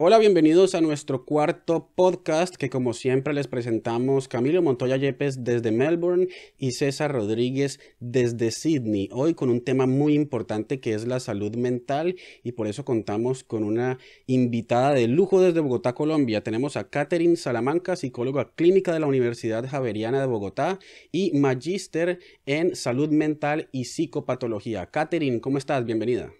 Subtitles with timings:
[0.00, 5.72] Hola, bienvenidos a nuestro cuarto podcast que como siempre les presentamos Camilo Montoya Yepes desde
[5.72, 9.08] Melbourne y César Rodríguez desde Sydney.
[9.10, 12.14] Hoy con un tema muy importante que es la salud mental
[12.44, 16.44] y por eso contamos con una invitada de lujo desde Bogotá, Colombia.
[16.44, 20.78] Tenemos a Catherine Salamanca, psicóloga clínica de la Universidad Javeriana de Bogotá
[21.10, 24.86] y magíster en salud mental y psicopatología.
[24.92, 25.84] Catherine, ¿cómo estás?
[25.84, 26.32] Bienvenida.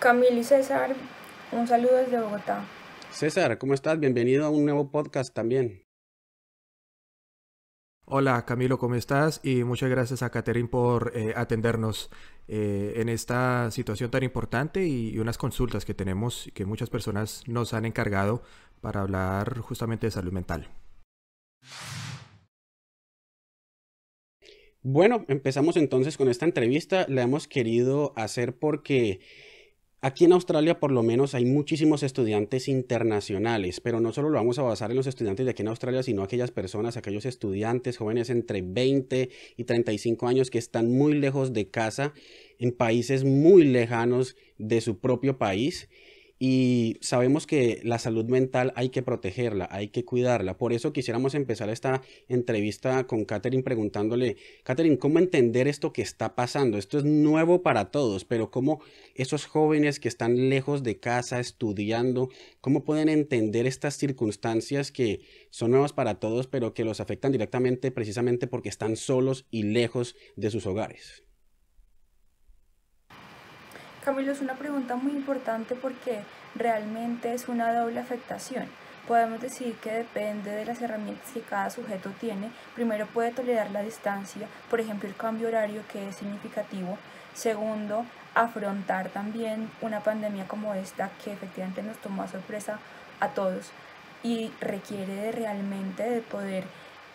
[0.00, 0.96] Camilo y César,
[1.52, 2.64] un saludo desde Bogotá.
[3.10, 4.00] César, ¿cómo estás?
[4.00, 5.82] Bienvenido a un nuevo podcast también.
[8.06, 9.40] Hola Camilo, ¿cómo estás?
[9.44, 12.10] Y muchas gracias a Catherine por eh, atendernos
[12.48, 17.46] eh, en esta situación tan importante y, y, unas consultas que tenemos que muchas personas
[17.46, 18.42] nos han encargado
[18.80, 20.70] para hablar justamente de salud mental.
[24.82, 27.04] Bueno, empezamos entonces con esta entrevista.
[27.06, 29.20] La hemos querido hacer porque
[30.02, 34.58] Aquí en Australia por lo menos hay muchísimos estudiantes internacionales, pero no solo lo vamos
[34.58, 38.30] a basar en los estudiantes de aquí en Australia, sino aquellas personas, aquellos estudiantes jóvenes
[38.30, 39.28] entre 20
[39.58, 42.14] y 35 años que están muy lejos de casa,
[42.58, 45.90] en países muy lejanos de su propio país
[46.42, 50.56] y sabemos que la salud mental hay que protegerla, hay que cuidarla.
[50.56, 56.34] Por eso quisiéramos empezar esta entrevista con Catherine preguntándole, Catherine, ¿cómo entender esto que está
[56.34, 56.78] pasando?
[56.78, 58.80] Esto es nuevo para todos, pero ¿cómo
[59.14, 62.30] esos jóvenes que están lejos de casa estudiando,
[62.62, 67.90] cómo pueden entender estas circunstancias que son nuevas para todos, pero que los afectan directamente
[67.90, 71.22] precisamente porque están solos y lejos de sus hogares?
[74.04, 76.22] Camilo, es una pregunta muy importante porque
[76.54, 78.66] realmente es una doble afectación.
[79.06, 82.50] Podemos decir que depende de las herramientas que cada sujeto tiene.
[82.74, 86.96] Primero puede tolerar la distancia, por ejemplo el cambio horario que es significativo.
[87.34, 92.78] Segundo, afrontar también una pandemia como esta que efectivamente nos tomó a sorpresa
[93.20, 93.70] a todos
[94.22, 96.64] y requiere realmente de poder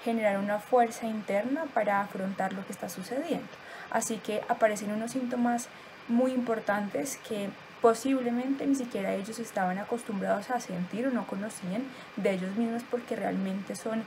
[0.04, 3.48] generar una fuerza interna para afrontar lo que está sucediendo.
[3.90, 5.68] Así que aparecen unos síntomas
[6.08, 7.50] muy importantes que
[7.82, 11.84] posiblemente ni siquiera ellos estaban acostumbrados a sentir o no conocían
[12.16, 14.04] de ellos mismos porque realmente son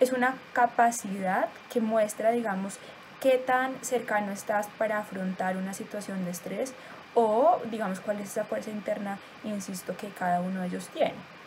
[0.00, 2.78] es una capacidad que muestra digamos
[3.20, 6.72] qué tan cercano estás para afrontar una situación de estrés
[7.14, 11.37] o digamos cuál es esa fuerza interna insisto que cada uno de ellos tiene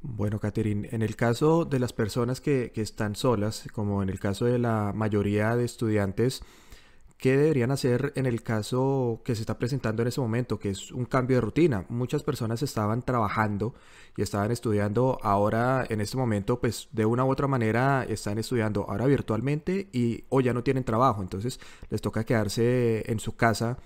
[0.00, 4.20] Bueno, Catherine, en el caso de las personas que, que, están solas, como en el
[4.20, 6.42] caso de la mayoría de estudiantes,
[7.18, 10.92] ¿qué deberían hacer en el caso que se está presentando en ese momento, que es
[10.92, 11.84] un cambio de rutina?
[11.88, 13.74] Muchas personas estaban trabajando
[14.16, 18.86] y estaban estudiando, ahora en este momento, pues de una u otra manera están estudiando
[18.88, 21.58] ahora virtualmente y o ya no tienen trabajo, entonces
[21.90, 23.78] les toca quedarse en su casa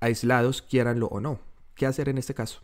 [0.00, 1.38] aislados, quieranlo o no.
[1.76, 2.62] ¿Qué hacer en este caso?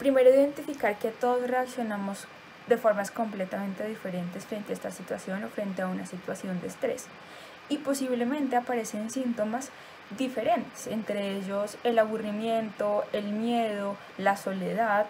[0.00, 2.24] Primero identificar que todos reaccionamos
[2.66, 7.04] de formas completamente diferentes frente a esta situación o frente a una situación de estrés.
[7.68, 9.68] Y posiblemente aparecen síntomas
[10.16, 15.04] diferentes, entre ellos el aburrimiento, el miedo, la soledad,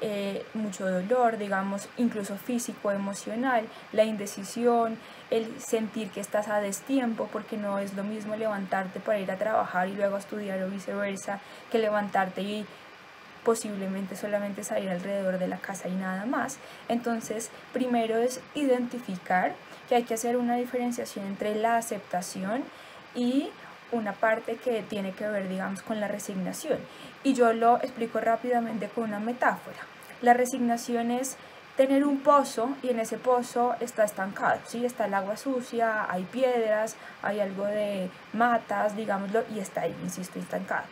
[0.00, 4.96] eh, mucho dolor, digamos, incluso físico, emocional, la indecisión,
[5.30, 9.36] el sentir que estás a destiempo, porque no es lo mismo levantarte para ir a
[9.36, 12.66] trabajar y luego a estudiar o viceversa, que levantarte y
[13.44, 16.58] posiblemente solamente salir alrededor de la casa y nada más.
[16.88, 19.54] Entonces, primero es identificar
[19.88, 22.64] que hay que hacer una diferenciación entre la aceptación
[23.14, 23.50] y
[23.92, 26.78] una parte que tiene que ver, digamos, con la resignación.
[27.22, 29.78] Y yo lo explico rápidamente con una metáfora.
[30.22, 31.36] La resignación es
[31.76, 34.84] tener un pozo y en ese pozo está estancado, ¿sí?
[34.86, 40.38] Está el agua sucia, hay piedras, hay algo de matas, digámoslo, y está ahí, insisto,
[40.38, 40.84] estancado.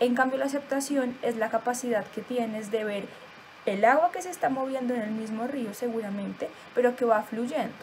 [0.00, 3.04] En cambio, la aceptación es la capacidad que tienes de ver
[3.66, 7.74] el agua que se está moviendo en el mismo río seguramente, pero que va fluyendo,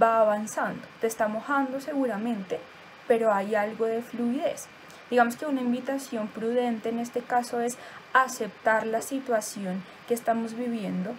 [0.00, 2.58] va avanzando, te está mojando seguramente,
[3.06, 4.66] pero hay algo de fluidez.
[5.10, 7.78] Digamos que una invitación prudente en este caso es
[8.12, 11.14] aceptar la situación que estamos viviendo.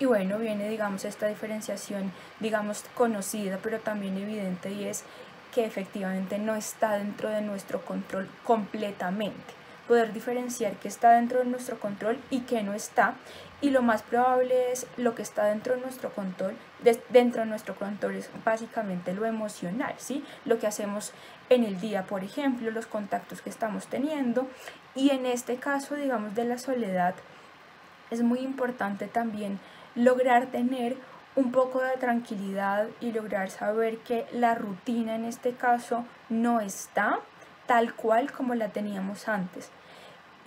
[0.00, 5.04] Y bueno, viene, digamos, esta diferenciación, digamos, conocida, pero también evidente, y es
[5.54, 9.59] que efectivamente no está dentro de nuestro control completamente.
[9.90, 13.14] Poder diferenciar qué está dentro de nuestro control y qué no está.
[13.60, 16.54] Y lo más probable es lo que está dentro de nuestro control.
[17.08, 20.24] dentro de nuestro control es básicamente lo emocional, ¿sí?
[20.44, 21.12] Lo que hacemos
[21.48, 24.46] en el día, por ejemplo, los contactos que estamos teniendo.
[24.94, 27.16] Y en este caso, digamos, de la soledad,
[28.12, 29.58] es muy importante también
[29.96, 30.96] lograr tener
[31.34, 37.18] un poco de tranquilidad y lograr saber que la rutina en este caso no está
[37.66, 39.72] tal cual como la teníamos antes.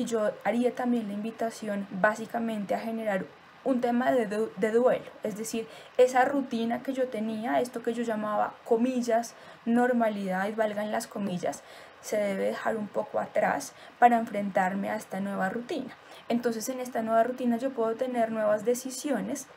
[0.05, 3.25] Yo haría también la invitación básicamente a generar
[3.63, 5.67] un tema de, de, duelo, es decir,
[5.97, 9.35] esa rutina que yo tenía, esto que yo llamaba comillas,
[9.65, 11.63] normalidad, y valgan las comillas,
[12.01, 15.95] se debe dejar un poco atrás para enfrentarme a esta nueva rutina.
[16.27, 19.47] Entonces en esta nueva rutina yo puedo tener nuevas decisiones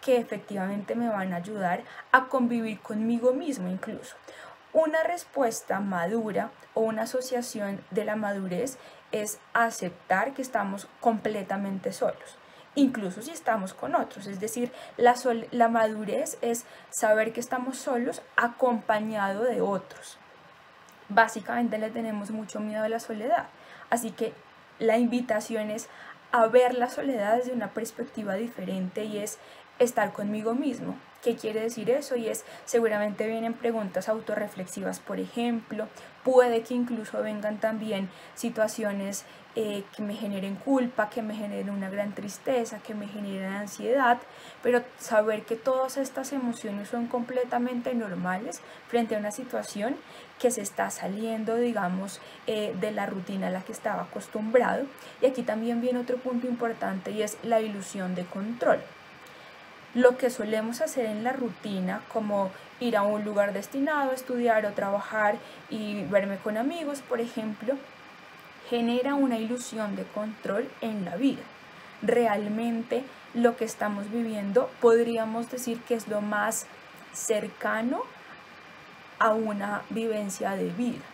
[0.00, 4.16] que efectivamente me van a ayudar a convivir conmigo mismo incluso.
[4.72, 8.78] Una respuesta madura o una asociación de la madurez
[9.12, 12.38] es aceptar que estamos completamente solos,
[12.74, 14.26] incluso si estamos con otros.
[14.26, 15.14] Es decir, la,
[15.50, 20.16] la madurez es saber que estamos solos acompañado de otros.
[21.10, 23.48] Básicamente le tenemos mucho miedo a la soledad,
[23.90, 24.32] así que
[24.78, 25.90] la invitación es
[26.32, 29.38] a ver la soledad desde una perspectiva diferente y es
[29.78, 30.96] estar conmigo mismo.
[31.22, 32.16] ¿Qué quiere decir eso?
[32.16, 35.86] Y es, seguramente vienen preguntas autorreflexivas, por ejemplo,
[36.24, 39.24] puede que incluso vengan también situaciones
[39.54, 44.18] eh, que me generen culpa, que me generen una gran tristeza, que me generen ansiedad,
[44.64, 49.94] pero saber que todas estas emociones son completamente normales frente a una situación
[50.40, 54.86] que se está saliendo, digamos, eh, de la rutina a la que estaba acostumbrado.
[55.20, 58.80] Y aquí también viene otro punto importante y es la ilusión de control
[59.94, 62.50] lo que solemos hacer en la rutina, como
[62.80, 65.36] ir a un lugar destinado estudiar o trabajar
[65.70, 67.74] y verme con amigos, por ejemplo,
[68.68, 71.42] genera una ilusión de control en la vida.
[72.00, 73.04] Realmente
[73.34, 76.66] lo que estamos viviendo podríamos decir que es lo más
[77.12, 78.02] cercano
[79.18, 81.04] a una vivencia de vida,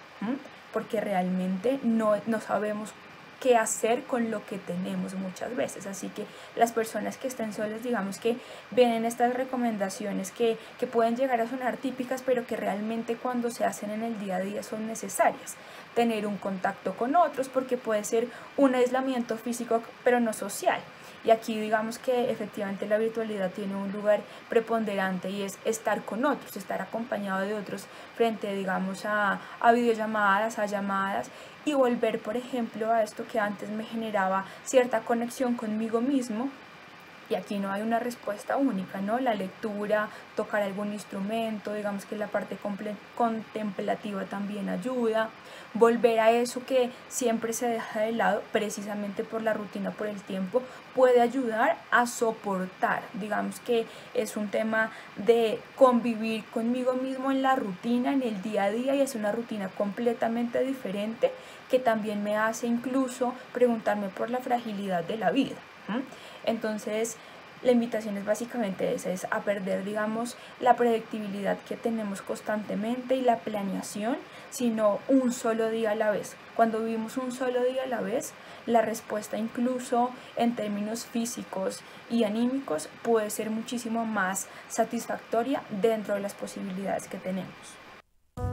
[0.73, 2.95] porque realmente no, no sabemos
[3.41, 5.87] qué hacer con lo que tenemos muchas veces.
[5.87, 6.27] Así que
[6.57, 8.37] las personas que estén solas, digamos que
[8.71, 13.65] ven estas recomendaciones que, que pueden llegar a sonar típicas, pero que realmente cuando se
[13.65, 15.57] hacen en el día a día son necesarias.
[15.95, 20.81] Tener un contacto con otros, porque puede ser un aislamiento físico, pero no social.
[21.25, 26.25] Y aquí digamos que efectivamente la virtualidad tiene un lugar preponderante y es estar con
[26.25, 27.87] otros, estar acompañado de otros
[28.17, 31.31] frente, digamos, a, a videollamadas, a llamadas
[31.65, 36.51] y volver, por ejemplo, a esto que antes me generaba cierta conexión conmigo mismo
[37.31, 39.19] y aquí no hay una respuesta única, ¿no?
[39.19, 42.57] La lectura, tocar algún instrumento, digamos que la parte
[43.17, 45.31] contemplativa también ayuda,
[45.75, 50.21] volver a eso que siempre se deja de lado precisamente por la rutina, por el
[50.23, 50.63] tiempo,
[50.95, 57.57] puede ayudar a soportar, digamos que es un tema de convivir conmigo mismo en la
[57.57, 61.33] rutina, en el día a día y es una rutina completamente diferente
[61.71, 65.57] que también me hace incluso preguntarme por la fragilidad de la vida.
[66.49, 67.19] Entonces,
[67.63, 73.21] la invitación es básicamente esa, es a perder, digamos, la predictibilidad que tenemos constantemente y
[73.21, 74.17] la planeación,
[74.49, 76.37] sino un solo día a la vez.
[76.57, 78.33] Cuando vivimos un solo día a la vez,
[78.65, 86.21] la respuesta incluso en términos físicos y anímicos puede ser muchísimo más satisfactoria dentro de
[86.21, 87.53] las posibilidades que tenemos.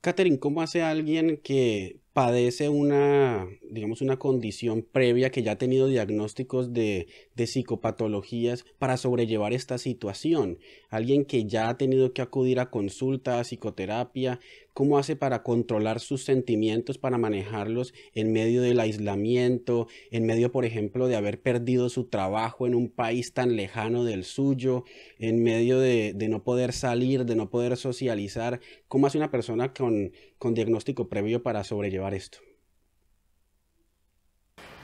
[0.00, 5.86] Catherine, ¿cómo hace alguien que padece una, digamos, una condición previa que ya ha tenido
[5.86, 10.58] diagnósticos de, de, psicopatologías para sobrellevar esta situación.
[10.90, 14.40] Alguien que ya ha tenido que acudir a consulta, a psicoterapia,
[14.74, 20.64] ¿cómo hace para controlar sus sentimientos, para manejarlos en medio del aislamiento, en medio, por
[20.64, 24.84] ejemplo, de haber perdido su trabajo en un país tan lejano del suyo,
[25.18, 28.60] en medio de, de no poder salir, de no poder socializar?
[28.88, 32.47] ¿Cómo hace una persona con, con diagnóstico previo para sobrellevar esto?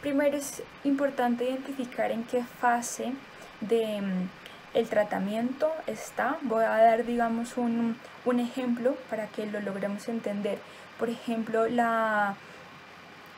[0.05, 3.15] Primero es importante identificar en qué fase
[3.63, 4.29] de mm,
[4.75, 6.37] el tratamiento está.
[6.43, 7.97] Voy a dar, digamos, un,
[8.27, 10.59] un ejemplo para que lo logremos entender.
[10.99, 12.37] Por ejemplo, la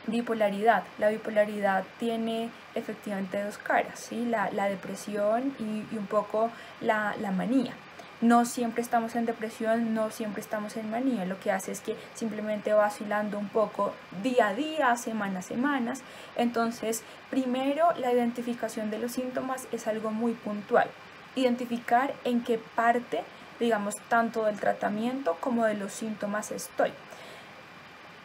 [0.07, 0.83] bipolaridad.
[0.97, 4.25] La bipolaridad tiene efectivamente dos caras, ¿sí?
[4.25, 7.75] la, la depresión y, un poco la, la manía
[8.21, 11.95] no siempre estamos en depresión, no siempre estamos en manía, lo que hace es que
[12.15, 13.93] simplemente va oscilando un poco
[14.23, 16.01] día a día, semana a semanas.
[16.35, 20.89] Entonces, primero la identificación de los síntomas es algo muy puntual.
[21.35, 23.23] Identificar en qué parte,
[23.59, 26.91] digamos, tanto del tratamiento como de los síntomas estoy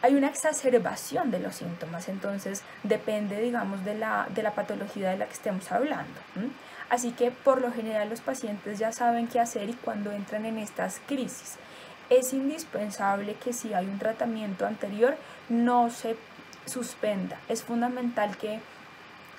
[0.03, 5.17] hay una exacerbación de los síntomas, entonces depende, digamos, de la, de la patología de
[5.17, 6.19] la que estemos hablando.
[6.89, 10.57] Así que por lo general los pacientes ya saben qué hacer y cuando entran en
[10.57, 11.55] estas crisis.
[12.09, 15.15] Es indispensable que si hay un tratamiento anterior
[15.47, 16.17] no se
[16.65, 17.39] suspenda.
[17.47, 18.59] Es fundamental que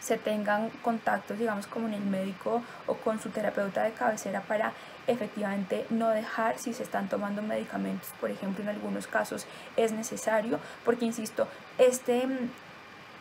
[0.04, 4.72] se tengan contactos, digamos, con el médico o con su terapeuta de cabecera para
[5.06, 9.46] efectivamente no dejar si se están tomando medicamentos, por ejemplo, en algunos casos
[9.76, 12.28] es necesario, porque insisto, este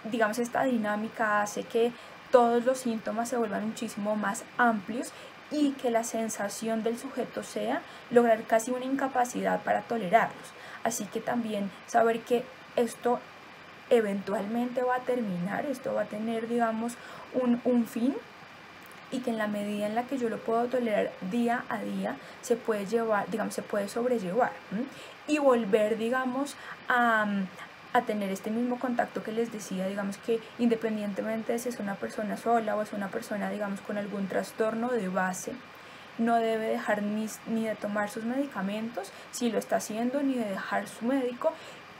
[0.04, 1.94] digamos esta dinámica hace que
[2.32, 5.14] todos los síntomas se vuelvan muchísimo más amplios
[5.52, 10.52] y que la sensación del sujeto sea lograr casi una incapacidad para tolerarlos.
[10.84, 12.44] Así que también saber que
[12.76, 13.20] esto
[13.90, 16.94] eventualmente va a terminar, esto va a tener, digamos,
[17.34, 18.16] un, un fin
[19.12, 22.16] y que en la medida en la que yo lo puedo tolerar día a día,
[22.42, 24.52] se puede llevar, digamos, se puede sobrellevar
[25.28, 26.56] y volver, digamos,
[26.90, 27.28] a,
[27.94, 31.96] a tener este mismo contacto que les decía, digamos que independientemente de si es una
[31.96, 35.54] persona sola o es una persona, digamos, con algún trastorno de base,
[36.18, 40.50] no debe dejar ni, ni de tomar sus medicamentos, si lo está haciendo, ni de
[40.50, 41.54] dejar su médico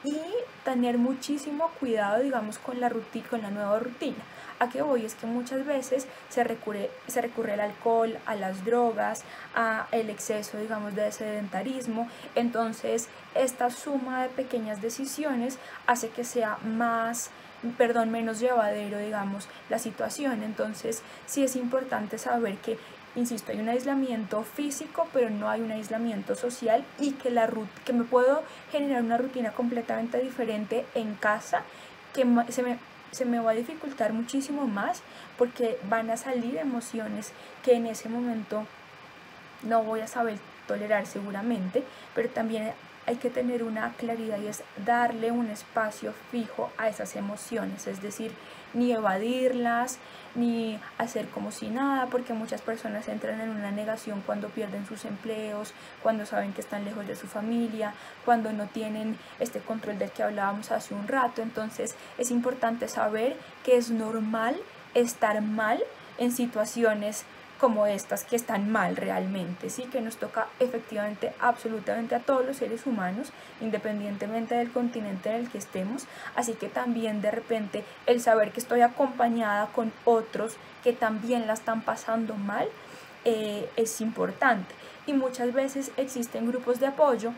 [0.04, 0.20] y
[0.64, 4.24] tener muchísimo cuidado, digamos, con la, rutina, con la nueva rutina.
[4.60, 8.64] A qué voy es que muchas veces se recurre, se recurre al alcohol, a las
[8.64, 9.24] drogas,
[9.56, 12.08] a el exceso, digamos, de sedentarismo.
[12.36, 15.58] Entonces, esta suma de pequeñas decisiones
[15.88, 17.30] hace que sea más
[17.78, 20.44] perdón, menos llevadero, digamos, la situación.
[20.44, 22.78] Entonces, sí es importante saber que
[23.16, 27.50] insisto, hay un aislamiento físico, pero no hay un aislamiento social y que, la
[27.86, 31.64] que me puedo generar una rutina completamente diferente en casa,
[32.14, 32.78] que se me,
[33.12, 35.02] se me va a dificultar muchísimo más
[35.38, 37.32] porque van a salir emociones
[37.64, 38.66] que en ese momento
[39.64, 41.84] no voy a saber tolerar seguramente,
[42.16, 42.74] pero también
[43.06, 48.02] hay que tener una claridad y es darle un espacio fijo a esas emociones, es
[48.02, 48.32] decir,
[48.74, 50.00] ni evadirlas,
[50.36, 55.06] ni hacer como si nada, porque muchas personas entran en una negación cuando pierden sus
[55.06, 57.94] empleos, cuando saben que están lejos de su familia,
[58.26, 61.42] cuando no tienen este control del que hablábamos hace un rato.
[61.42, 64.56] Entonces es importante saber que es normal
[64.94, 65.84] estar mal
[66.18, 67.26] en situaciones
[67.64, 72.58] como estas que están mal realmente, sí que nos toca efectivamente absolutamente a todos los
[72.58, 76.06] seres humanos, independientemente del continente en el que estemos,
[76.36, 81.54] así que también de repente el saber que estoy acompañada con otros que también la
[81.54, 82.68] están pasando mal
[83.24, 84.76] eh, es importante.
[85.08, 87.32] Y muchas veces existen grupos de apoyo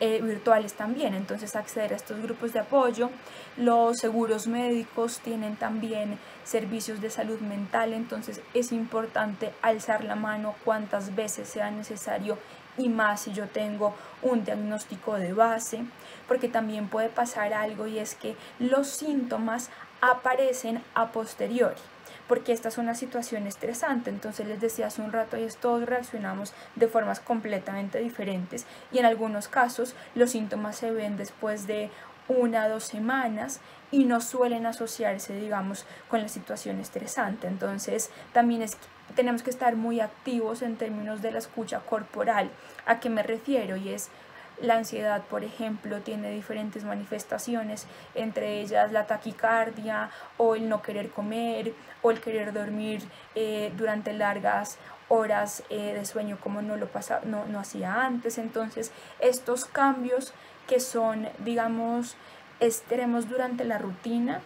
[0.00, 1.14] eh, virtuales también.
[1.14, 3.10] Entonces acceder a estos grupos de apoyo.
[3.56, 7.92] Los seguros médicos tienen también servicios de salud mental.
[7.92, 12.38] Entonces es importante alzar la mano cuantas veces sea necesario
[12.76, 15.84] y más si yo tengo un diagnóstico de base.
[16.26, 21.80] Porque también puede pasar algo y es que los síntomas aparecen a posteriori
[22.28, 24.10] porque esta es una situación estresante.
[24.10, 29.06] Entonces les decía hace un rato, y todos reaccionamos de formas completamente diferentes y en
[29.06, 31.90] algunos casos los síntomas se ven después de
[32.28, 37.46] una dos semanas y no suelen asociarse, digamos, con la situación estresante.
[37.46, 38.76] Entonces, también es,
[39.14, 42.50] tenemos que estar muy activos en términos de la escucha corporal.
[42.84, 43.76] ¿A qué me refiero?
[43.76, 44.10] Y es
[44.60, 51.10] la ansiedad, por ejemplo, tiene diferentes manifestaciones, entre ellas la taquicardia o el no querer
[51.10, 53.02] comer o el querer dormir
[53.34, 58.38] eh, durante largas horas eh, de sueño como no lo pasaba, no, hacía antes.
[58.38, 60.32] Entonces, estos cambios
[60.66, 62.16] que son, digamos,
[62.60, 64.40] extremos durante la rutina,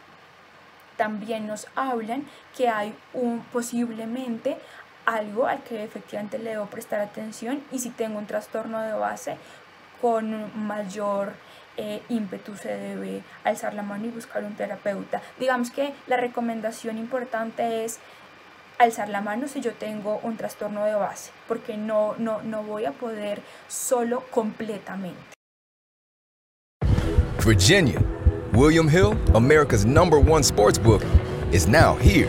[0.97, 2.27] también nos hablan
[2.57, 4.59] que hay un posiblemente
[5.07, 9.37] algo al que efectivamente le debo prestar atención y si tengo un trastorno de base
[10.03, 11.33] con mayor
[11.77, 15.23] eh, ímpetu se debe alzar la mano y buscar un terapeuta.
[15.39, 17.99] Digamos que la recomendación importante es
[18.79, 22.85] alzar la mano si yo tengo un trastorno de base, porque no, no, no voy
[22.85, 25.21] a poder solo completamente.
[27.45, 28.01] Virginia,
[28.53, 31.03] William Hill, America's number one sports book,
[31.53, 32.29] is now here.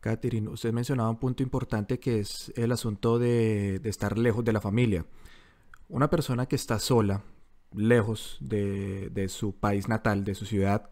[0.00, 4.60] Catherine, usted mencionaba un punto importante que es el asunto de, estar lejos de la
[4.60, 5.04] familia.
[5.88, 7.22] Una persona que está sola,
[7.74, 10.90] lejos de, de, su país natal, de su ciudad,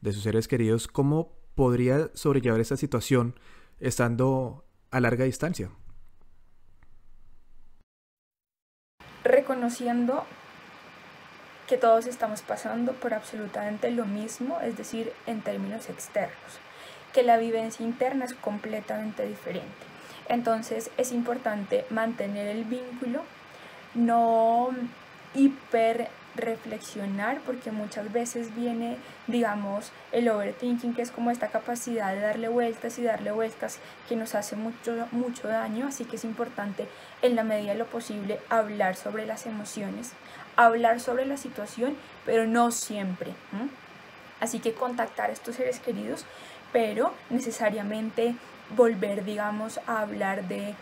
[0.00, 3.34] de sus seres queridos, ¿cómo podría sobrellevar esta situación
[3.80, 5.70] estando a larga distancia?
[9.24, 10.24] Reconociendo
[11.66, 16.60] que todos estamos pasando por absolutamente lo mismo, es decir, en términos externos
[17.12, 19.88] que la vivencia interna es completamente diferente.
[20.28, 23.22] Entonces es importante mantener el vínculo,
[23.94, 24.70] no
[25.34, 28.96] hiper reflexionar porque muchas veces viene
[29.26, 34.16] digamos el overthinking que es como esta capacidad de darle vueltas y darle vueltas que
[34.16, 36.86] nos hace mucho mucho daño así que es importante
[37.22, 40.12] en la medida de lo posible hablar sobre las emociones
[40.56, 43.32] hablar sobre la situación pero no siempre
[44.40, 46.24] así que contactar a estos seres queridos
[46.72, 48.34] pero necesariamente
[48.76, 50.74] volver, digamos, a hablar de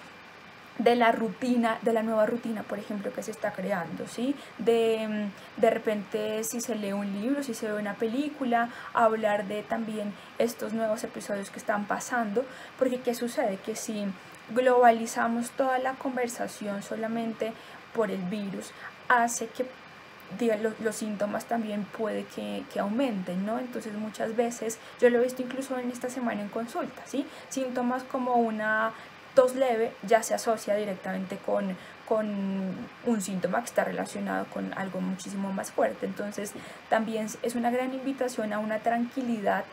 [0.78, 4.34] de la rutina, de la nueva rutina, por ejemplo, que se está creando, ¿sí?
[4.58, 9.46] De, mm, de repente si se lee un libro, si se ve una película, hablar
[9.46, 12.44] de también estos nuevos episodios que están pasando,
[12.78, 13.58] porque ¿qué sucede?
[13.64, 14.04] Que si
[14.50, 17.52] globalizamos toda la conversación solamente
[17.94, 18.72] por el virus,
[19.08, 19.66] hace que
[20.62, 23.58] los, los, síntomas también puede que, que, aumenten, ¿no?
[23.58, 27.26] Entonces muchas veces, yo lo he visto incluso en esta semana en consulta, ¿sí?
[27.48, 28.92] Síntomas como una
[29.36, 31.76] tos leve ya se asocia directamente con,
[32.08, 32.26] con
[33.04, 36.06] un síntoma que está relacionado con algo muchísimo más fuerte.
[36.06, 36.52] Entonces
[36.88, 39.64] también es una gran invitación a una tranquilidad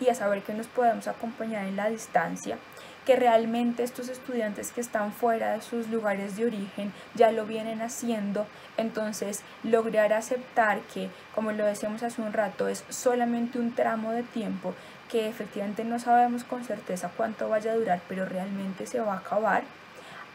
[0.00, 2.58] y a saber que nos podemos acompañar en la distancia
[3.06, 7.82] que realmente estos estudiantes que están fuera de sus lugares de origen ya lo vienen
[7.82, 14.12] haciendo, entonces lograr aceptar que, como lo decíamos hace un rato, es solamente un tramo
[14.12, 14.74] de tiempo
[15.10, 19.18] que efectivamente no sabemos con certeza cuánto vaya a durar, pero realmente se va a
[19.18, 19.64] acabar,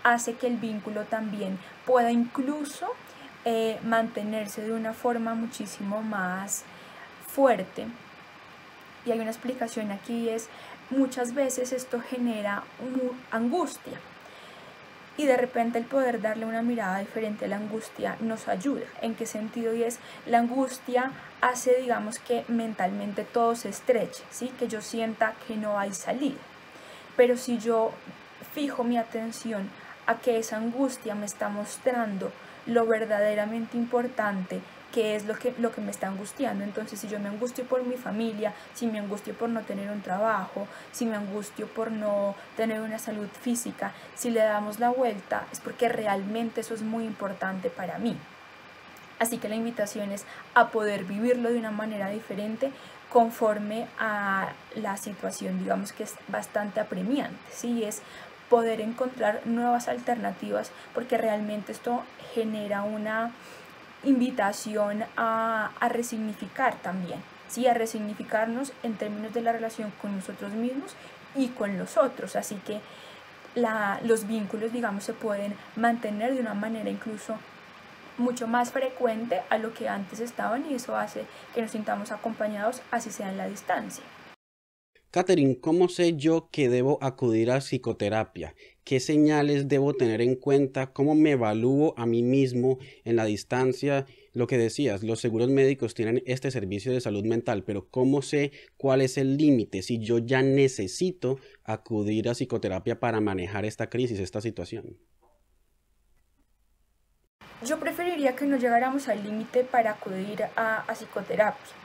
[0.03, 2.87] hace que el vínculo también pueda incluso
[3.45, 6.63] eh, mantenerse de una forma muchísimo más
[7.27, 7.87] fuerte.
[9.05, 10.49] Y hay una explicación aquí, es
[10.89, 12.63] muchas veces esto genera
[13.31, 13.99] angustia.
[15.17, 18.85] Y de repente el poder darle una mirada diferente a la angustia nos ayuda.
[19.01, 19.73] ¿En qué sentido?
[19.73, 19.97] Y es,
[20.27, 24.51] la angustia hace, digamos, que mentalmente todo se estreche, ¿sí?
[24.59, 26.37] que yo sienta que no hay salida.
[27.15, 27.91] Pero si yo
[28.53, 29.69] fijo mi atención
[30.05, 32.31] a que esa angustia me está mostrando
[32.67, 34.61] lo verdaderamente importante
[34.93, 36.63] qué es lo que, lo que me está angustiando.
[36.63, 40.01] Entonces, si yo me angustio por mi familia, si me angustio por no tener un
[40.01, 45.45] trabajo, si me angustio por no tener una salud física, si le damos la vuelta,
[45.51, 48.17] es porque realmente eso es muy importante para mí.
[49.19, 52.71] Así que la invitación es a poder vivirlo de una manera diferente
[53.11, 57.83] conforme a la situación, digamos que es bastante apremiante, ¿sí?
[57.83, 58.01] Es
[58.49, 63.31] poder encontrar nuevas alternativas porque realmente esto genera una
[64.07, 67.67] invitación a, resignificar también, ¿sí?
[67.67, 70.95] a resignificarnos en términos de la relación con nosotros mismos
[71.35, 72.35] y con los otros.
[72.35, 72.79] Así que
[74.03, 77.35] los vínculos, digamos, se pueden mantener de una manera incluso
[78.17, 82.81] mucho más frecuente a lo que antes estaban y eso hace que nos sintamos acompañados,
[82.91, 84.03] así sea en la distancia.
[85.11, 88.55] Catherine, ¿cómo sé yo que debo acudir a psicoterapia?
[88.87, 90.93] ¿Qué señales debo tener en cuenta?
[90.93, 94.05] ¿Cómo me evalúo a mí mismo en la distancia?
[94.31, 98.53] Lo que decías, los seguros médicos tienen este servicio de salud mental, pero ¿cómo sé
[98.77, 104.19] cuál es el límite si yo ya necesito acudir a psicoterapia para manejar esta crisis,
[104.19, 104.97] esta situación?
[107.65, 111.75] Yo preferiría que no llegáramos al límite para acudir a, a psicoterapia.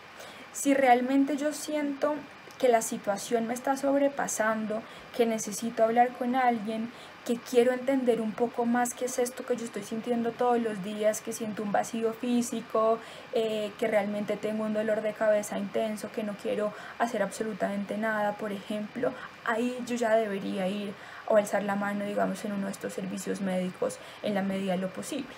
[0.53, 2.15] Si realmente yo siento
[2.63, 4.83] que la situación me está sobrepasando,
[5.17, 6.93] que necesito hablar con alguien,
[7.27, 10.85] que quiero entender un poco más qué es esto que yo estoy sintiendo todos los
[10.85, 13.01] días, que siento un vacío físico,
[13.33, 18.35] eh, que realmente tengo un dolor de cabeza intenso, que no quiero hacer absolutamente nada,
[18.35, 19.13] por ejemplo,
[19.45, 20.95] ahí yo ya debería ir
[21.27, 24.79] o alzar la mano, digamos, en uno de estos servicios médicos en la medida de
[24.79, 25.35] lo posible.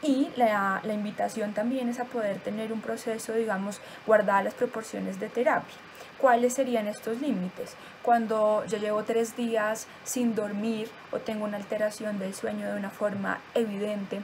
[0.00, 5.18] Y la, la invitación también es a poder tener un proceso, digamos, guardar las proporciones
[5.18, 5.85] de terapia.
[6.20, 7.74] ¿Cuáles serían estos límites?
[8.02, 12.88] Cuando yo llevo tres días sin dormir o tengo una alteración del sueño de una
[12.88, 14.22] forma evidente,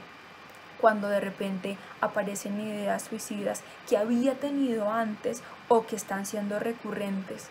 [0.81, 7.49] cuando de repente aparecen ideas suicidas que había tenido antes o que están siendo recurrentes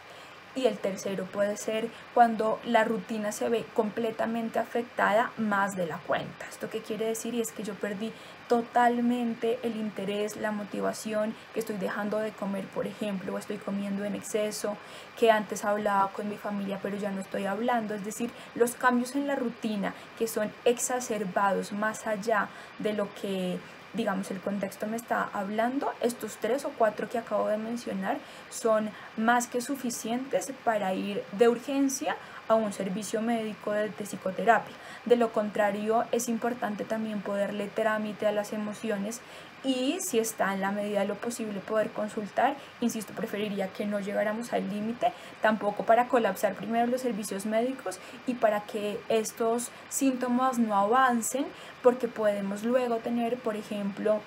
[0.54, 5.98] y el tercero puede ser cuando la rutina se ve completamente afectada más de la
[5.98, 6.46] cuenta.
[6.48, 7.34] ¿Esto qué quiere decir?
[7.34, 8.12] Y es que yo perdí
[8.48, 14.04] totalmente el interés, la motivación, que estoy dejando de comer, por ejemplo, o estoy comiendo
[14.04, 14.76] en exceso,
[15.18, 17.94] que antes hablaba con mi familia pero ya no estoy hablando.
[17.94, 23.58] Es decir, los cambios en la rutina que son exacerbados más allá de lo que
[23.94, 28.18] digamos, el contexto me está hablando, estos tres o cuatro que acabo de mencionar
[28.50, 32.16] son más que suficientes para ir de urgencia
[32.48, 34.74] a un servicio médico de, psicoterapia.
[35.04, 39.20] De lo contrario, es importante también poderle trámite a las emociones
[39.64, 42.56] y si está en la medida de lo posible poder consultar.
[42.80, 48.34] Insisto, preferiría que no llegáramos al límite, tampoco para colapsar primero los servicios médicos y
[48.34, 51.46] para que estos síntomas no avancen,
[51.82, 54.20] porque podemos luego tener, por ejemplo,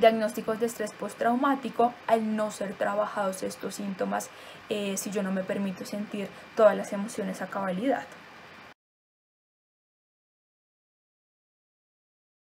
[0.00, 4.30] diagnósticos de estrés postraumático al no ser trabajados estos síntomas
[4.68, 8.06] eh, si yo no me permito sentir todas las emociones a cabalidad.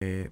[0.01, 0.29] Eh,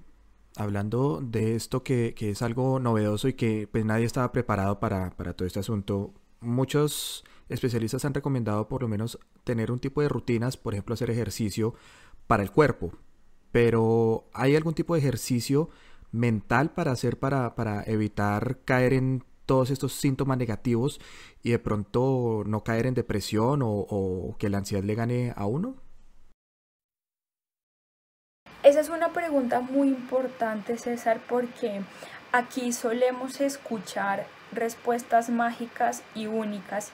[0.55, 5.33] hablando de esto que, es algo novedoso y que pues nadie estaba preparado para, para
[5.33, 10.57] todo este asunto, muchos especialistas han recomendado por lo menos tener un tipo de rutinas,
[10.57, 11.73] por ejemplo hacer ejercicio
[12.27, 12.91] para el cuerpo,
[13.51, 15.69] pero ¿hay algún tipo de ejercicio
[16.13, 21.01] mental para hacer para, para evitar caer en todos estos síntomas negativos
[21.41, 25.75] y de pronto no caer en depresión o, que la ansiedad le gane a uno?
[28.63, 31.81] Esa es una pregunta muy importante, César, porque
[32.31, 36.91] aquí solemos escuchar respuestas mágicas y únicas.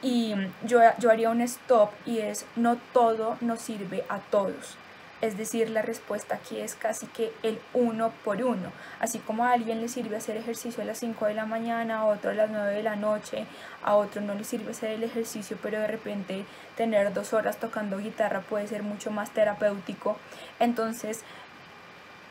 [0.00, 4.78] Y yo, yo haría un stop y es no todo nos sirve a todos.
[5.20, 8.70] Es decir, la respuesta aquí es casi que el uno por uno.
[9.00, 12.04] Así como a alguien le sirve hacer ejercicio a las 5 de la mañana, a
[12.04, 13.46] otro a las 9 de la noche,
[13.82, 16.44] a otro no le sirve hacer el ejercicio, pero de repente
[16.76, 20.16] tener dos horas tocando guitarra puede ser mucho más terapéutico.
[20.60, 21.24] Entonces,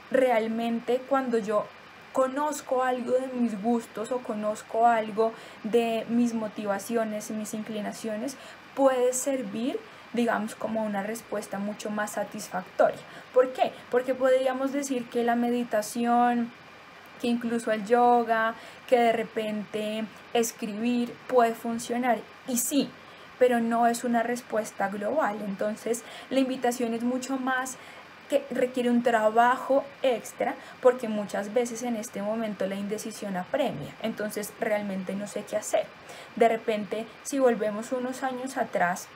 [0.10, 1.66] realmente cuando yo
[2.14, 8.38] conozco algo de mis gustos o conozco algo de mis motivaciones y mis inclinaciones,
[8.76, 9.78] puede servir
[10.14, 13.00] digamos, como una respuesta mucho más satisfactoria.
[13.34, 13.72] ¿Por qué?
[13.92, 16.52] Porque podríamos decir que la meditación,
[17.22, 18.56] que incluso el yoga,
[18.88, 22.20] que de repente escribir puede funcionar.
[22.48, 22.90] Y sí,
[23.40, 25.38] pero no es una respuesta global.
[25.46, 27.78] Entonces, la invitación es mucho más
[28.30, 34.52] que requiere un trabajo extra porque muchas veces en este momento la indecisión apremia, entonces
[34.60, 35.86] realmente no sé qué hacer.
[36.36, 39.08] De repente, si volvemos unos años atrás,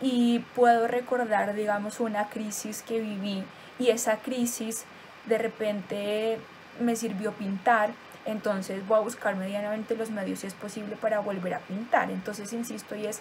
[0.00, 3.44] y puedo recordar, digamos, una crisis que viví
[3.78, 4.84] y esa crisis
[5.26, 6.38] de repente
[6.80, 7.90] me sirvió pintar,
[8.24, 12.10] entonces voy a buscar medianamente los medios si es posible para volver a pintar.
[12.10, 13.20] Entonces, insisto, y es,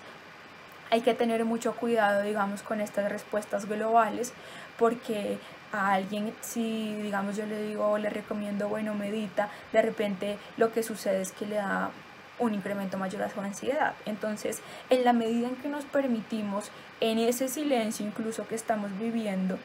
[0.91, 4.33] hay que tener mucho cuidado, digamos, con estas respuestas globales,
[4.77, 5.37] porque
[5.71, 10.83] a alguien, si digamos yo le digo le recomiendo, bueno, medita, de repente lo que
[10.83, 11.89] sucede es que le da
[12.39, 13.93] un incremento mayor a su ansiedad.
[14.05, 19.57] Entonces, en la medida en que nos permitimos, en ese silencio incluso que estamos viviendo,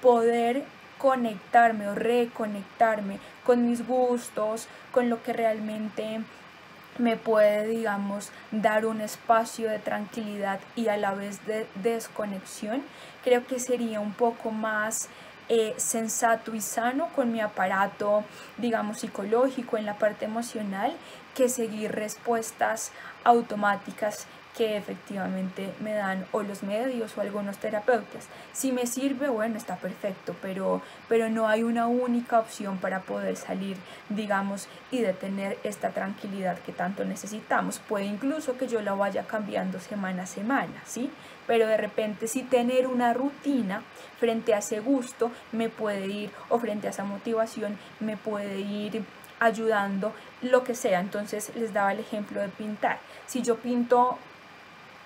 [0.00, 0.64] poder
[0.98, 6.20] conectarme o reconectarme con mis gustos, con lo que realmente
[6.98, 12.82] me puede, digamos, dar un espacio de tranquilidad y a la vez de desconexión,
[13.22, 15.08] creo que sería un poco más
[15.48, 18.24] eh, sensato y sano con mi aparato,
[18.58, 20.92] digamos, psicológico en la parte emocional
[21.38, 22.90] que seguir respuestas
[23.22, 28.26] automáticas que efectivamente me dan o los medios o algunos terapeutas.
[28.52, 33.36] Si me sirve, bueno, está perfecto, pero, pero no hay una única opción para poder
[33.36, 33.76] salir,
[34.08, 37.78] digamos, y de tener esta tranquilidad que tanto necesitamos.
[37.78, 41.08] Puede incluso que yo la vaya cambiando semana a semana, ¿sí?
[41.46, 43.84] Pero de repente si tener una rutina
[44.18, 49.04] frente a ese gusto me puede ir, o frente a esa motivación me puede ir
[49.40, 51.00] ayudando lo que sea.
[51.00, 52.98] Entonces les daba el ejemplo de pintar.
[53.26, 54.18] Si yo pinto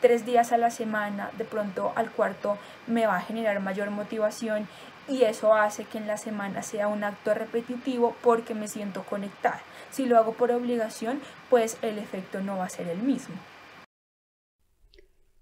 [0.00, 4.68] tres días a la semana, de pronto al cuarto me va a generar mayor motivación
[5.08, 9.62] y eso hace que en la semana sea un acto repetitivo porque me siento conectada.
[9.90, 13.34] Si lo hago por obligación, pues el efecto no va a ser el mismo.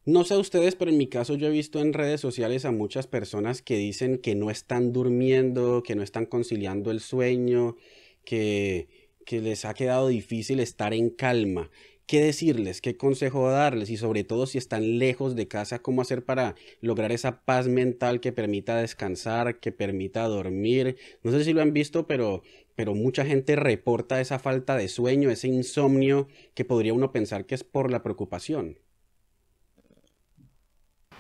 [0.07, 3.07] No sé ustedes, pero en mi caso yo he visto en redes sociales a muchas
[3.07, 7.77] personas que dicen que no están durmiendo, que no están conciliando el sueño,
[8.25, 8.89] que,
[9.25, 11.71] que les ha quedado difícil estar en calma
[12.11, 16.25] qué decirles, qué consejo darles y sobre todo si están lejos de casa, cómo hacer
[16.25, 20.97] para lograr esa paz mental que permita descansar, que permita dormir.
[21.23, 22.43] No sé si lo han visto, pero,
[22.75, 27.55] pero mucha gente reporta esa falta de sueño, ese insomnio que podría uno pensar que
[27.55, 28.81] es por la preocupación.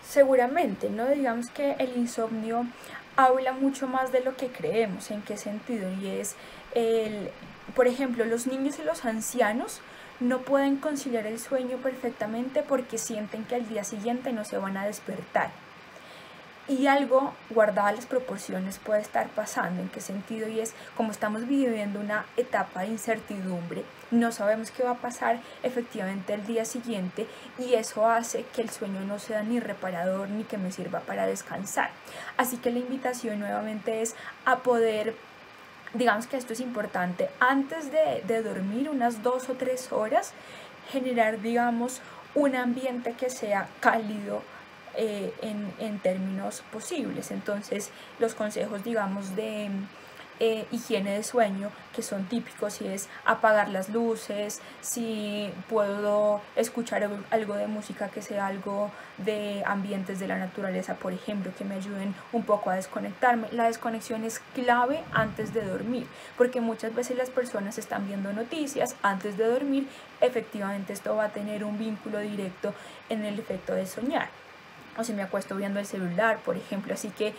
[0.03, 1.09] Seguramente, ¿no?
[1.09, 2.67] Digamos que el insomnio
[3.15, 6.35] habla mucho más de lo que creemos, en qué sentido, y es
[7.75, 9.81] por ejemplo, los niños y los ancianos
[10.21, 14.77] no pueden conciliar el sueño perfectamente porque sienten que al día siguiente no se van
[14.77, 15.51] a despertar.
[16.69, 19.83] Y algo guardado las proporciones puede estar pasando.
[19.83, 20.49] ¿En qué sentido?
[20.49, 25.41] Y es como estamos viviendo una etapa de incertidumbre, no sabemos qué va a pasar
[25.63, 27.27] efectivamente el día siguiente
[27.59, 31.27] y eso hace que el sueño no sea ni reparador ni que me sirva para
[31.27, 31.91] descansar.
[32.37, 35.15] Así que la invitación nuevamente es a poder
[35.95, 40.33] digamos que esto es importante, antes de, dormir unas dos o tres horas,
[40.91, 42.01] generar, digamos,
[42.35, 44.43] un ambiente que sea cálido,
[44.97, 47.31] eh, en, en, términos posibles.
[47.31, 49.71] Entonces, los consejos, digamos, de,
[50.41, 57.09] eh, higiene de sueño que son típicos, si es apagar las luces, si puedo escuchar
[57.31, 61.75] algo de música que sea algo de ambientes de la naturaleza, por ejemplo, que me
[61.75, 63.49] ayuden un poco a desconectarme.
[63.53, 66.07] La desconexión es clave antes de dormir,
[66.39, 69.89] porque muchas veces las personas están viendo noticias antes de dormir,
[70.21, 72.73] efectivamente esto va a tener un vínculo directo
[73.11, 74.29] en el efecto de soñar
[74.97, 76.93] o si me acuesto viendo el celular, por ejemplo.
[76.93, 77.35] Así que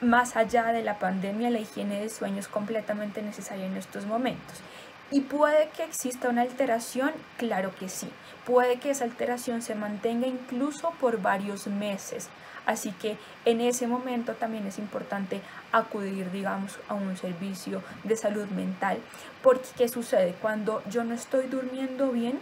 [0.00, 4.60] más allá de la pandemia, la higiene de sueño es completamente necesaria en estos momentos.
[5.10, 7.12] ¿Y puede que exista una alteración?
[7.36, 8.10] Claro que sí.
[8.44, 12.28] Puede que esa alteración se mantenga incluso por varios meses.
[12.66, 18.48] Así que en ese momento también es importante acudir, digamos, a un servicio de salud
[18.48, 18.98] mental.
[19.42, 20.34] Porque ¿qué sucede?
[20.42, 22.40] Cuando yo no estoy durmiendo bien,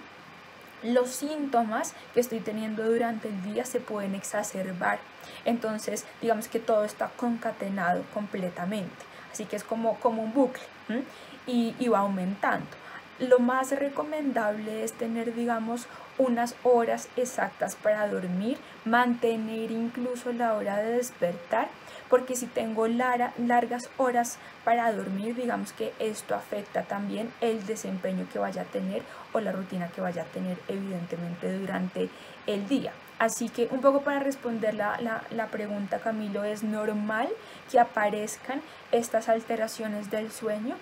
[0.85, 4.99] los síntomas que estoy teniendo durante el día se pueden exacerbar.
[5.45, 8.95] Entonces, digamos que todo está concatenado completamente.
[9.33, 10.63] Así que es como, como un bucle
[11.47, 12.67] y, y va aumentando.
[13.19, 15.87] Lo más recomendable es tener, digamos,
[16.19, 21.69] unas horas exactas para dormir, mantener incluso la hora de despertar
[22.09, 28.39] porque si tengo largas horas para dormir, digamos que esto afecta también el desempeño que
[28.39, 32.09] vaya a tener o la rutina que vaya a tener evidentemente durante
[32.47, 32.93] el día.
[33.19, 34.99] Así que un poco para responder la,
[35.31, 37.29] la, pregunta, Camilo, es normal
[37.71, 38.61] que aparezcan
[38.93, 40.77] estas alteraciones del sueño,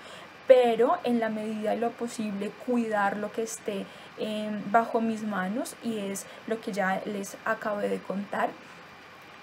[0.46, 3.86] pero en la medida de lo posible cuidar lo que esté
[4.24, 8.50] eh, bajo mis manos y es lo que ya les acabé de contar.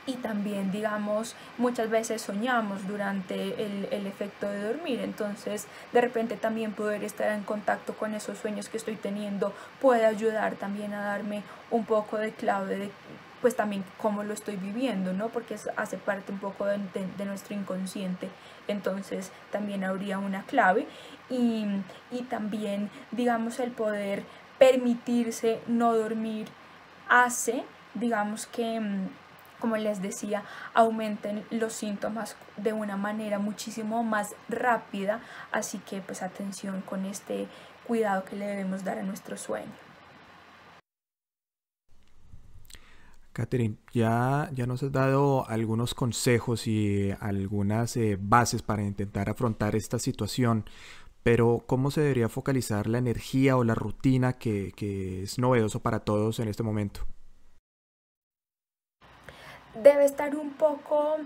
[0.06, 6.36] Y también, digamos, muchas veces soñamos durante el, el, efecto de dormir, entonces de repente
[6.36, 11.02] también poder estar en contacto con esos sueños que estoy teniendo puede ayudar también a
[11.02, 12.92] darme un poco de clave de
[13.42, 15.30] pues también cómo lo estoy viviendo, ¿no?
[15.30, 16.78] Porque hace parte un poco de,
[17.18, 18.30] de, nuestro inconsciente,
[18.68, 20.88] entonces también habría una clave.
[21.30, 21.66] Y,
[22.12, 24.24] y también, digamos, el poder
[24.60, 26.48] permitirse no dormir
[27.08, 27.64] hace,
[27.96, 29.08] digamos que mm,
[29.60, 30.44] como les decía,
[30.74, 37.48] aumenten los síntomas de una manera muchísimo más rápida, así que pues atención con este
[37.86, 39.72] cuidado que le debemos dar a nuestro sueño.
[43.34, 49.76] Catherine, ya, ya nos has dado algunos consejos y algunas eh, bases para intentar afrontar
[49.76, 50.66] esta situación,
[51.24, 56.00] pero ¿cómo se debería focalizar la energía o la rutina que, que es novedoso para
[56.00, 57.06] todos en este momento?
[59.84, 61.18] debe estar un poco,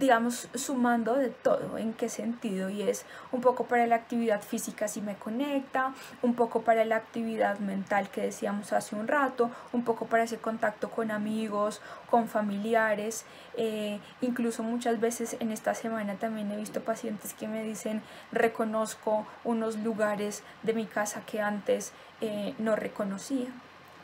[0.00, 1.76] digamos, sumando de todo.
[1.76, 2.70] ¿En qué sentido?
[2.70, 6.96] Y es un poco para la actividad física si me conecta, un poco para la
[6.96, 12.28] actividad mental que decíamos hace un rato, un poco para ese contacto con amigos, con
[12.28, 13.26] familiares.
[13.58, 19.26] Eh, incluso muchas veces en esta semana también he visto pacientes que me dicen, reconozco
[19.44, 23.48] unos lugares de mi casa que antes eh, no reconocía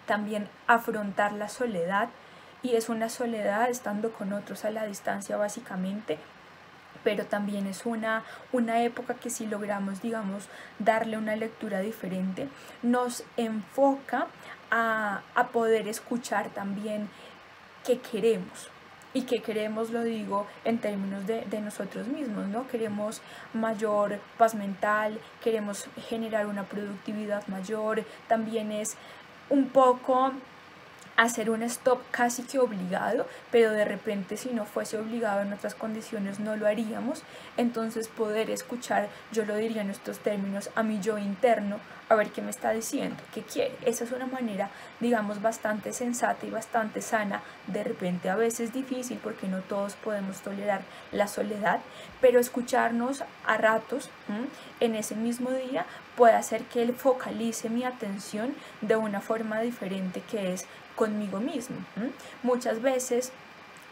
[0.07, 2.09] también afrontar la soledad
[2.66, 6.18] y es una soledad estando con otros a la distancia básicamente.
[7.05, 10.48] Pero también es una, una época que si logramos, digamos,
[10.81, 12.48] darle una lectura diferente,
[12.83, 14.26] nos enfoca
[14.72, 17.09] a, a poder escuchar también
[17.85, 18.70] qué queremos,
[19.14, 22.68] y que queremos, lo digo en términos de, de, nosotros mismos, ¿no?
[22.68, 23.22] Queremos
[23.55, 28.96] mayor paz mental, queremos generar una productividad mayor, también es
[29.48, 30.33] un poco
[31.16, 35.74] hacer un stop casi que obligado, pero de repente si no fuese obligado en otras
[35.74, 37.22] condiciones no lo haríamos,
[37.57, 42.31] entonces poder escuchar, yo lo diría en estos términos, a mi yo interno, a ver
[42.31, 43.74] qué me está diciendo, qué quiere.
[43.85, 47.42] Esa es una manera, digamos, bastante sensata y bastante sana.
[47.66, 51.81] De repente a veces difícil porque no todos podemos tolerar la soledad,
[52.20, 54.11] pero escucharnos a ratos
[54.79, 60.22] en ese mismo día puede hacer que él focalice mi atención de una forma diferente
[60.31, 60.66] que es
[60.97, 61.77] conmigo mismo.
[62.43, 63.33] Muchas veces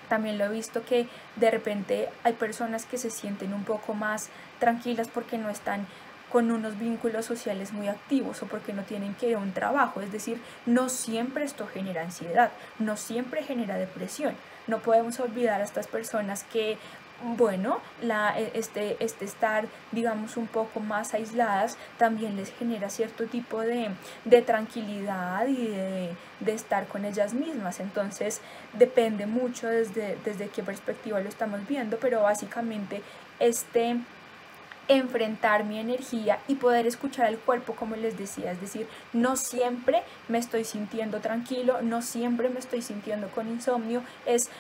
[0.09, 4.31] también lo he visto que de repente hay personas que se sienten un poco más
[4.59, 5.87] tranquilas porque no están
[6.31, 10.01] con unos vínculos sociales muy activos o porque no tienen que ir a un trabajo.
[10.01, 14.35] Es decir, no siempre esto genera ansiedad, no siempre genera depresión.
[14.67, 16.77] No podemos olvidar a estas personas que
[17.23, 23.27] bueno, la, e, este, este estar, digamos, un poco más aisladas también les genera cierto
[23.27, 23.91] tipo de,
[24.25, 27.81] de tranquilidad y de, de, estar con ellas mismas.
[27.81, 28.41] Entonces,
[28.73, 33.03] depende mucho desde, desde qué perspectiva lo estamos viendo, pero básicamente
[33.39, 33.97] este
[34.89, 40.03] enfrentar mi energía y poder escuchar al cuerpo como les decía, es decir, no siempre
[40.29, 44.51] me estoy sintiendo tranquilo, no siempre me estoy sintiendo con insomnio, es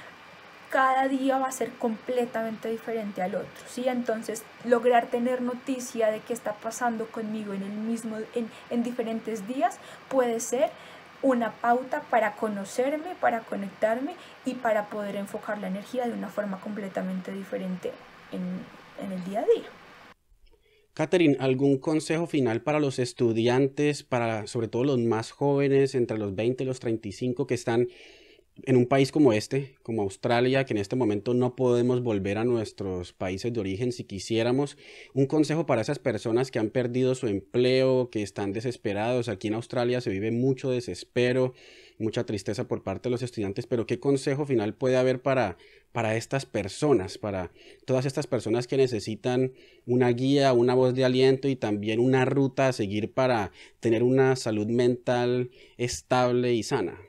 [0.75, 3.85] cada día va a ser completamente diferente al otro, ¿sí?
[3.87, 9.47] Entonces, lograr tener noticia de qué está pasando conmigo en el mismo en, en diferentes
[9.47, 10.71] días puede ser
[11.23, 16.59] una pauta para conocerme, para conectarme y para poder enfocar la energía de una forma
[16.59, 17.93] completamente diferente
[18.33, 18.43] en,
[19.01, 19.71] en el día a día.
[20.95, 26.35] Catherine, ¿algún consejo final para los estudiantes, para sobre todo los más jóvenes, entre los
[26.35, 27.89] 20 y los 35, que están
[28.62, 32.45] en un país como este, como Australia, que en este momento no podemos volver a
[32.45, 34.77] nuestros países de origen si quisiéramos,
[35.12, 39.29] un consejo para esas personas que han perdido su empleo, que están desesperados.
[39.29, 41.53] Aquí en Australia se vive mucho desespero,
[41.99, 45.57] mucha tristeza por parte de los estudiantes, pero ¿qué consejo final puede haber para,
[45.93, 47.51] para estas personas, para
[47.87, 49.53] todas estas personas que necesitan
[49.85, 54.37] una guía, una voz de aliento y también una ruta a seguir para tener una
[54.37, 57.01] salud mental estable y sana?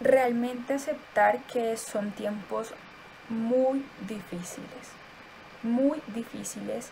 [0.00, 2.72] Realmente aceptar que son tiempos
[3.28, 4.90] muy difíciles,
[5.62, 6.90] muy difíciles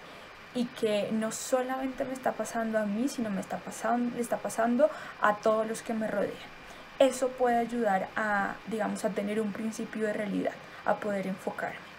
[0.55, 4.39] y que no solamente me está pasando a mí, sino me está pasando, le está
[4.39, 4.91] pasando
[5.21, 6.55] a todos los que me rodean.
[6.99, 11.94] Eso puede ayudar a, digamos, a tener un principio de realidad, a poder enfocarme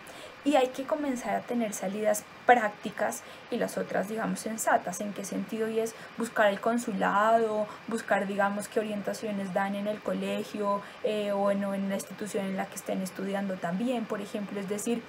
[0.45, 5.01] y hay que comenzar a tener salidas prácticas y las otras, digamos, sensatas.
[5.01, 5.67] ¿En qué sentido?
[5.67, 11.49] Y es buscar el consulado, buscar, digamos, qué orientaciones dan en el colegio eh, o
[11.51, 14.59] en la institución en la que estén estudiando también, por ejemplo.
[14.59, 15.01] Es decir,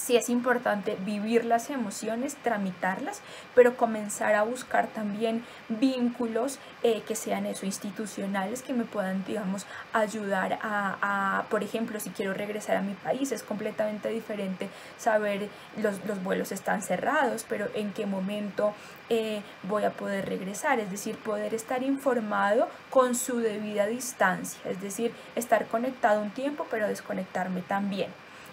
[0.00, 3.20] sí es importante vivir las emociones, tramitarlas,
[3.54, 9.66] pero comenzar a buscar también vínculos eh, que sean eso, institucionales, que me puedan, digamos,
[9.92, 16.04] ayudar a, por ejemplo, si quiero regresar a mi país, es completamente diferente saber los,
[16.06, 18.74] los vuelos están cerrados, pero en qué momento
[19.10, 24.80] eh, voy a poder regresar, es decir, poder estar informado con su debida distancia, es
[24.80, 28.10] decir, estar conectado un tiempo, pero desconectarme también.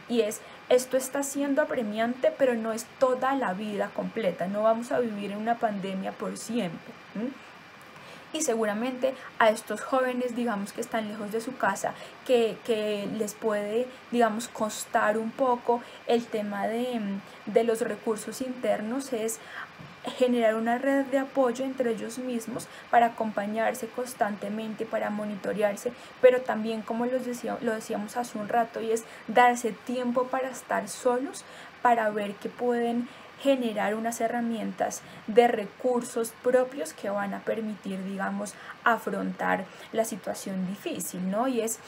[0.10, 4.48] Y es esto está siendo apremiante, pero no es toda la vida completa.
[4.48, 6.94] No vamos a vivir en una pandemia por siempre.
[8.34, 11.94] Y seguramente a estos jóvenes, digamos, que están lejos de su casa,
[12.26, 17.00] que, que les puede, digamos, costar un poco el tema de,
[17.46, 19.40] de los recursos internos, es
[20.12, 25.92] generar una red de apoyo entre ellos mismos para acompañarse constantemente, para monitorearse,
[26.22, 30.50] pero también como los decía, lo decíamos hace un rato y es darse tiempo para
[30.50, 31.44] estar solos,
[31.82, 33.08] para ver que pueden
[33.42, 41.30] generar unas herramientas de recursos propios que van a permitir, digamos, afrontar la situación difícil,
[41.30, 41.48] ¿no?
[41.48, 41.80] Y es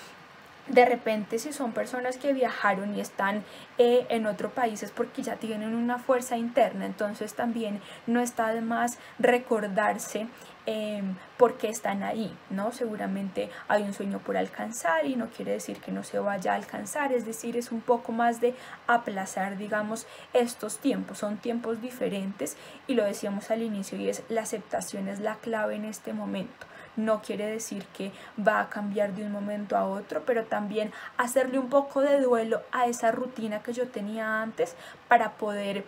[0.69, 3.43] de repente si son personas que viajaron y están
[3.78, 8.53] eh, en otro país es porque ya tienen una fuerza interna, entonces también no está
[8.53, 10.28] de más recordarse
[10.72, 12.72] em, por qué están ahí, ¿no?
[12.72, 16.55] Seguramente hay un sueño por alcanzar y no quiere decir que no se vaya a
[16.55, 18.53] alcanzar, es decir, es un poco más de
[18.86, 22.55] aplazar, digamos, estos tiempos, son tiempos diferentes
[22.86, 26.67] y lo decíamos al inicio y es la aceptación es la clave en este momento.
[26.95, 31.57] No quiere decir que va a cambiar de un momento a otro, pero también hacerle
[31.57, 34.76] un poco de duelo a esa rutina que yo tenía antes
[35.07, 35.86] para poder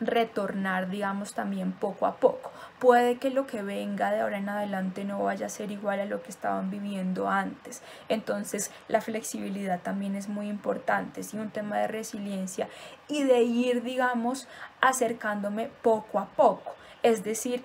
[0.00, 2.50] retornar, digamos, también poco a poco.
[2.78, 6.04] Puede que lo que venga de ahora en adelante no vaya a ser igual a
[6.04, 7.82] lo que estaban viviendo antes.
[8.08, 12.68] Entonces, la flexibilidad también es muy importante, sí, un tema de resiliencia
[13.08, 14.46] y de ir, digamos,
[14.80, 16.74] acercándome poco a poco.
[17.02, 17.64] Es decir,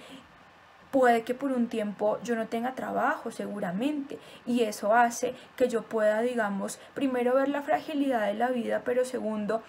[0.91, 5.81] puede que por un tiempo yo no tenga trabajo seguramente y eso hace que yo
[5.81, 9.63] pueda, digamos, primero ver la fragilidad de la vida, pero segundo,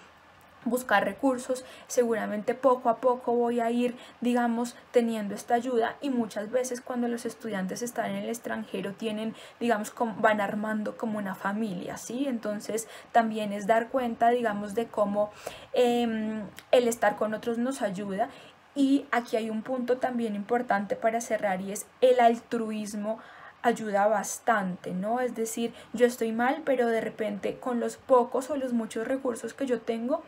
[0.65, 6.51] buscar recursos, seguramente poco a poco voy a ir, digamos, teniendo esta ayuda y muchas
[6.51, 11.97] veces cuando los estudiantes están en el extranjero tienen, digamos, van armando como una familia,
[11.97, 12.25] ¿sí?
[12.27, 15.31] Entonces también es dar cuenta, digamos, de cómo
[15.73, 18.29] em, el estar con otros nos ayuda
[18.75, 23.19] y aquí hay un punto también importante para cerrar y es el altruismo
[23.61, 25.21] ayuda bastante, ¿no?
[25.21, 29.55] Es decir, yo estoy mal, pero de repente con los pocos o los muchos recursos
[29.55, 30.23] que yo tengo,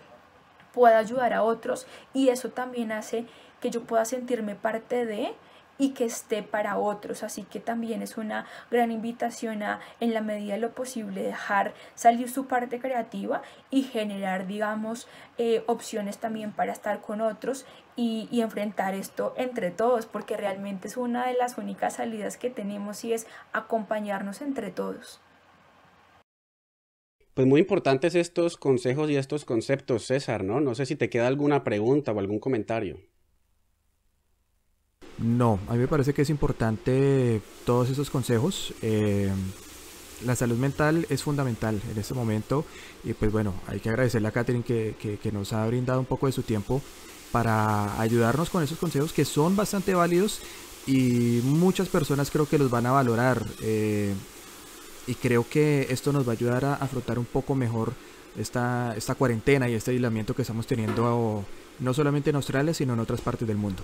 [0.78, 3.26] puedo ayudar a otros y eso también hace
[3.62, 5.34] que yo pueda sentirme parte de
[5.80, 7.24] y que esté para otros.
[7.24, 11.74] Así que también es una gran invitación a, en la medida de lo posible, dejar
[11.96, 15.08] salir su parte creativa y generar, digamos,
[15.40, 17.66] eh, opciones también para estar con otros
[17.96, 22.52] y, y, enfrentar esto entre todos, porque realmente es una de las únicas salidas que
[22.52, 25.22] tenemos y es acompañarnos entre todos.
[27.38, 30.60] Pues muy importantes estos consejos y estos conceptos, César, ¿no?
[30.60, 32.98] No sé si te queda alguna pregunta o algún comentario.
[35.20, 38.74] No, a mí me parece que es importante todos esos consejos.
[38.82, 39.30] Eh,
[40.26, 42.66] la salud mental es fundamental en este momento
[43.04, 46.32] y pues bueno, hay que agradecerle a Catherine que, nos ha brindado un poco de
[46.32, 46.82] su tiempo
[47.32, 50.42] para ayudarnos con esos consejos que son bastante válidos
[50.88, 54.16] y muchas personas creo que los van a valorar eh,
[55.08, 57.94] y creo que esto nos va a ayudar a afrontar un poco mejor
[58.38, 61.44] esta, esta cuarentena y este aislamiento que estamos teniendo
[61.80, 63.82] no solamente en Australia sino en otras partes del mundo.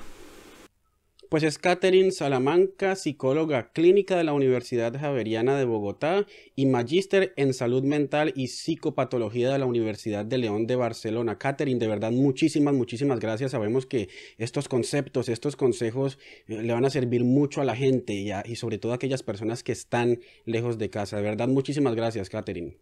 [1.33, 7.55] Pues es Catherine Salamanca, psicóloga clínica de la Universidad Javeriana de Bogotá y magíster en
[7.55, 11.39] salud mental y psicopatología de la Universidad de León de Barcelona.
[11.39, 13.49] Catherine, de verdad, muchísimas, muchísimas gracias.
[13.49, 18.13] Sabemos que estos conceptos, estos consejos eh, le van a servir mucho a la gente
[18.13, 21.17] y, y sobre todo a aquellas personas que están lejos de casa.
[21.17, 22.77] De verdad, muchísimas gracias, Catherine.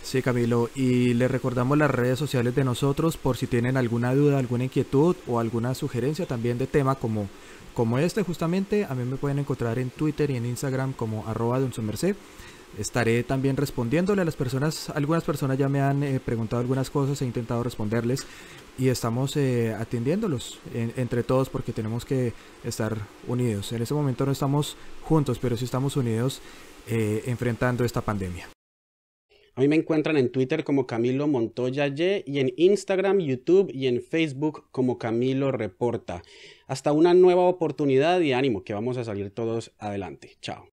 [0.03, 4.39] Sí, Camilo, y les recordamos las redes sociales de nosotros por si tienen alguna duda,
[4.39, 7.29] alguna inquietud o alguna sugerencia también de tema como,
[7.75, 8.85] como este justamente.
[8.85, 11.73] A mí me pueden encontrar en Twitter y en Instagram como arroba de un.
[12.79, 17.23] Estaré también respondiéndole a las personas, algunas personas ya me han eh, preguntado algunas cosas,
[17.23, 18.27] he intentado responderles
[18.77, 22.33] y estamos eh, atendiéndolos entre todos porque tenemos que
[22.65, 22.97] estar
[23.29, 23.73] unidos.
[23.73, 26.41] En este momento no estamos juntos, pero sí estamos unidos
[26.89, 28.49] eh, enfrentando esta pandemia.
[29.55, 33.87] A mí me encuentran en Twitter como Camilo Montoya Y y en Instagram, YouTube y
[33.87, 36.23] en Facebook como Camilo Reporta.
[36.67, 40.37] Hasta una nueva oportunidad y ánimo que vamos a salir todos adelante.
[40.41, 40.74] Chao.